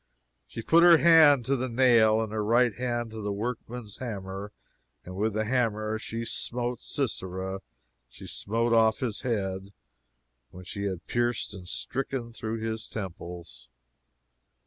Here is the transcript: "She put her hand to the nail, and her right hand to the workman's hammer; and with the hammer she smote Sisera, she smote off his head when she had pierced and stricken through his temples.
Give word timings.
"She 0.47 0.63
put 0.63 0.81
her 0.81 0.97
hand 0.97 1.45
to 1.45 1.55
the 1.55 1.69
nail, 1.69 2.21
and 2.23 2.31
her 2.33 2.43
right 2.43 2.73
hand 2.73 3.11
to 3.11 3.21
the 3.21 3.31
workman's 3.31 3.97
hammer; 3.97 4.51
and 5.05 5.15
with 5.15 5.33
the 5.35 5.45
hammer 5.45 5.99
she 5.99 6.25
smote 6.25 6.81
Sisera, 6.81 7.61
she 8.09 8.25
smote 8.25 8.73
off 8.73 9.01
his 9.01 9.21
head 9.21 9.69
when 10.49 10.63
she 10.65 10.85
had 10.85 11.05
pierced 11.05 11.53
and 11.53 11.69
stricken 11.69 12.33
through 12.33 12.61
his 12.61 12.89
temples. 12.89 13.69